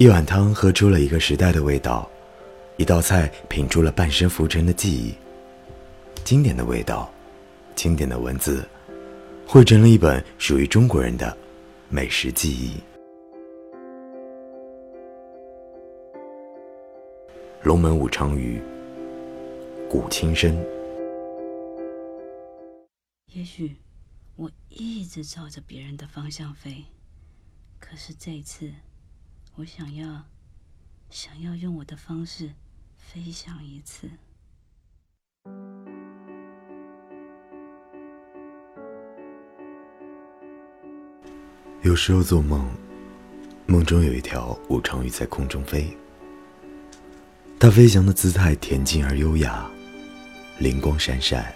[0.00, 2.10] 一碗汤喝出了一个时代的味道，
[2.78, 5.14] 一道菜品出了半生浮沉的记忆。
[6.24, 7.12] 经典的味道，
[7.74, 8.66] 经典的文字，
[9.46, 11.36] 汇成了一本属于中国人的
[11.90, 12.80] 美食记忆。
[17.62, 18.58] 龙门武昌鱼，
[19.86, 20.58] 古清生。
[23.34, 23.76] 也许
[24.36, 26.84] 我一直照着别人的方向飞，
[27.78, 28.70] 可是这一次，
[29.56, 30.24] 我想要，
[31.10, 32.50] 想要用我的方式
[32.96, 34.08] 飞翔一次。
[41.82, 42.66] 有时候做梦，
[43.66, 45.94] 梦中有一条武昌鱼在空中飞，
[47.58, 49.68] 它飞翔的姿态恬静而优雅，
[50.58, 51.52] 灵光闪闪，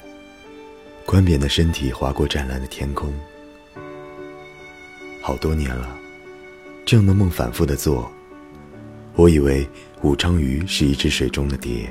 [1.06, 3.14] 宽扁的身体划过湛蓝的天空。
[5.23, 5.98] 好多年了，
[6.87, 8.10] 这样的梦反复的做，
[9.15, 9.66] 我以为
[10.02, 11.91] 武昌鱼是一只水中的蝶，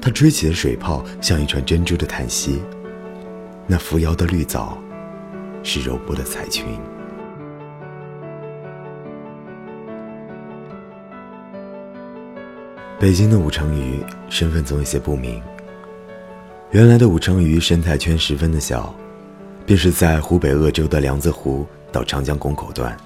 [0.00, 2.58] 它吹起的水泡像一串珍珠的叹息，
[3.66, 4.78] 那扶摇的绿藻，
[5.62, 6.64] 是柔波的彩裙。
[12.98, 13.98] 北京的武昌鱼
[14.30, 15.42] 身份总有些不明。
[16.70, 18.94] 原来的武昌鱼生态圈十分的小，
[19.66, 22.96] 便是在湖北鄂州的梁子湖到长江拱口段。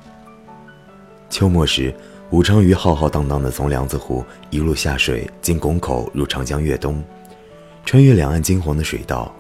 [1.29, 1.95] 秋末时，
[2.31, 7.03] 武昌鱼浩浩荡荡地从梁子湖一路下水，经拱口入长江越冬，
[7.85, 9.35] 穿越两岸金黄的水道。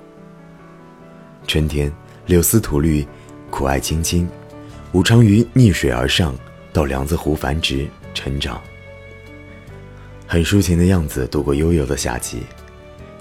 [1.47, 1.93] 春天，
[2.27, 3.07] 柳丝吐绿，
[3.51, 4.29] 苦艾青青，
[4.93, 6.35] 武昌鱼逆水而上，
[6.73, 8.61] 到梁子湖繁殖成长。
[10.27, 12.43] 很抒情的样子度过悠悠的夏季，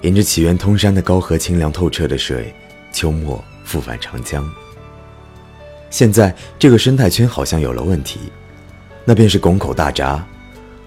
[0.02, 2.52] 沿着起源通山的高河清凉透彻的水，
[2.92, 4.44] 秋末复返长江。
[5.88, 8.18] 现在这个生态圈好像有了问题，
[9.08, 10.26] 那便是拱口大闸，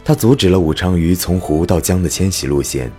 [0.04, 2.92] 它阻止了武昌鱼从湖到江的迁徙路线。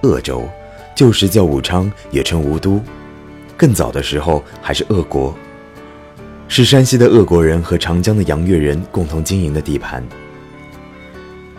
[0.00, 0.48] 鄂州，
[0.96, 2.80] 旧时叫武昌，也称吴都，
[3.54, 5.36] 更早的时候还是鄂国，
[6.48, 10.02] 是山西的鄂国人和长江的杨越人共同经营的地盘。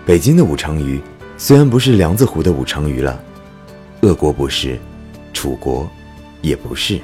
[0.03, 0.99] 北京的武昌鱼
[1.37, 3.23] 虽然不是梁子湖的武昌鱼了，
[4.01, 4.79] 鄂国不是，
[5.33, 5.87] 楚国
[6.41, 6.99] 也不是。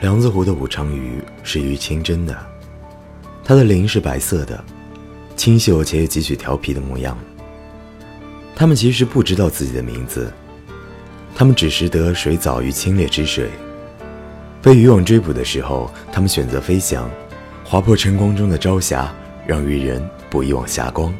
[0.00, 2.36] 梁子湖的武昌鱼是鱼清蒸的，
[3.44, 4.62] 它的鳞是白色的，
[5.34, 7.16] 清秀且有几许调皮的模样。
[8.54, 10.30] 它们其实不知道自己的名字，
[11.34, 13.48] 它们只识得水藻与清冽之水。
[14.60, 17.08] 被渔网追捕的时候，它们选择飞翔，
[17.64, 19.10] 划破晨光中的朝霞，
[19.46, 21.14] 让渔人捕一网霞光。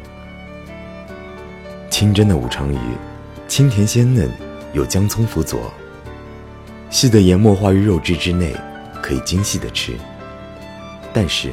[1.89, 2.77] 清蒸的武昌鱼，
[3.47, 4.29] 清甜鲜嫩，
[4.73, 5.73] 有姜葱辅佐，
[6.95, 8.55] 细的研末化于肉质之内，
[9.03, 9.91] 可以精细的吃。
[11.11, 11.51] 但是，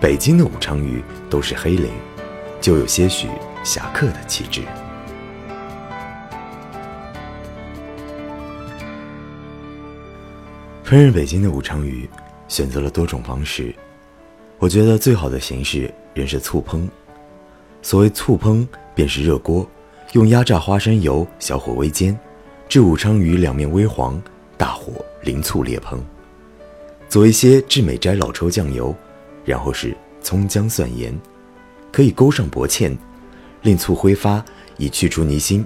[0.00, 1.90] 北京的武昌鱼都是黑鳞，
[2.62, 3.28] 就有些许
[3.62, 4.62] 侠客的气质。
[10.82, 12.08] 烹饪北京的武昌鱼，
[12.48, 13.74] 选择了多种方式。
[14.58, 16.88] 我觉得最好的形式仍是醋烹。
[17.82, 19.68] 所谓醋烹，便是热锅，
[20.12, 22.18] 用压榨花生油，小火微煎，
[22.66, 24.18] 至武昌鱼两面微黄，
[24.60, 25.96] 大火淋醋烈烹，
[27.08, 28.94] 佐一些至美斋老抽酱油，
[29.42, 31.18] 然后是葱姜蒜盐，
[31.90, 32.94] 可以勾上薄芡，
[33.62, 34.44] 令醋挥发，
[34.76, 35.64] 以去除泥腥。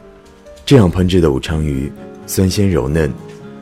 [0.64, 1.92] 这样烹制的武昌鱼，
[2.24, 3.12] 酸鲜柔嫩。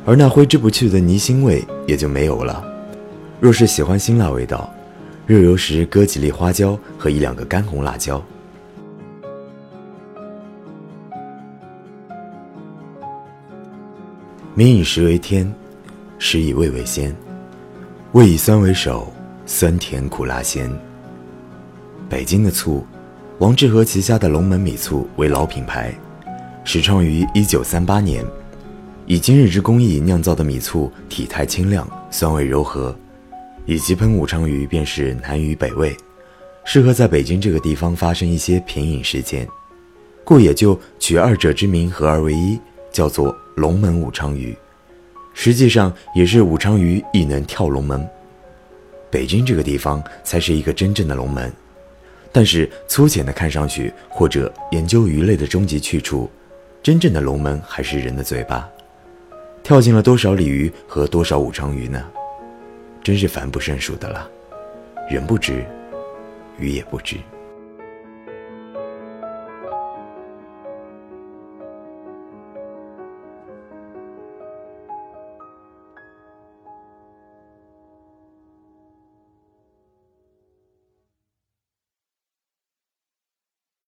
[0.05, 2.63] 而那挥之不去的泥腥味也就没有了。
[3.41, 4.71] 若是喜欢辛辣味道，
[5.27, 8.23] 热油时搁几粒花椒和一两个干红辣椒。
[14.55, 15.51] 民以食为天，
[16.19, 17.17] 食以味为先。
[18.13, 19.11] 味以酸为首，
[19.47, 20.71] 酸甜苦辣咸。
[22.07, 22.85] 北京的醋，
[23.39, 25.95] 王致和旗下的龙门米醋为老品牌，
[26.65, 28.23] 始创于一九三八年。
[29.07, 32.95] 以今日之工艺酿造的米醋，体态清亮，酸味柔和，
[33.65, 35.97] 以及喷武昌鱼便是南赛北味，
[36.67, 39.49] 适合在北京这个地方发生一些品饮事件，
[40.25, 42.61] 故也就取二者之名合而为一，
[42.93, 44.57] 叫做龙门武昌鱼。
[45.35, 48.07] 实际上也是武昌鱼亦能跳龙门，
[49.11, 51.53] 北京这个地方才是一个真正的龙门。
[52.31, 56.31] 但是粗浅的看上去，或者研究鱼类的终极去处，
[56.83, 58.69] 真正的龙门还是人的嘴巴。
[59.63, 62.03] 跳进了多少鲤鱼和多少武昌鱼呢？
[63.03, 64.29] 真是烦不胜数的了。
[65.11, 65.65] 人不知，
[66.59, 67.17] 鱼也不知。